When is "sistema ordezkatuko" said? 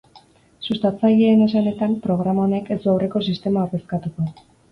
3.29-4.29